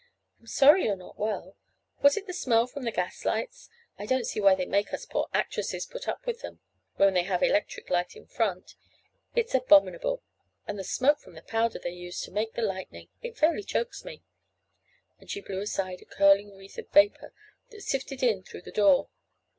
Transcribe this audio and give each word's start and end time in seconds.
I'm 0.39 0.47
sorry 0.47 0.85
you're 0.85 0.95
not 0.95 1.19
well. 1.19 1.55
Was 2.01 2.17
it 2.17 2.25
the 2.25 2.33
smell 2.33 2.65
from 2.65 2.85
the 2.85 2.91
gas 2.91 3.23
lights? 3.23 3.69
I 3.99 4.07
don't 4.07 4.25
see 4.25 4.39
why 4.41 4.55
they 4.55 4.65
make 4.65 4.91
us 4.93 5.05
poor 5.05 5.27
actresses 5.31 5.85
put 5.85 6.07
up 6.07 6.25
with 6.25 6.41
them, 6.41 6.59
when 6.95 7.13
they 7.13 7.21
have 7.21 7.43
electric 7.43 7.87
light 7.91 8.15
in 8.15 8.25
front. 8.25 8.73
It's 9.35 9.53
abominable! 9.53 10.23
And 10.67 10.79
the 10.79 10.83
smoke 10.83 11.19
from 11.19 11.35
the 11.35 11.43
powder 11.43 11.77
they 11.77 11.91
use 11.93 12.19
to 12.21 12.31
make 12.31 12.53
the 12.53 12.63
lightning! 12.63 13.09
It 13.21 13.37
fairly 13.37 13.61
chokes 13.61 14.03
me," 14.03 14.23
and 15.19 15.29
she 15.29 15.39
blew 15.39 15.61
aside 15.61 16.01
a 16.01 16.05
curling 16.05 16.57
wreath 16.57 16.79
of 16.79 16.89
vapor 16.89 17.31
that 17.69 17.83
sifted 17.83 18.23
in 18.23 18.41
through 18.41 18.63
the 18.63 18.71
door. 18.71 19.09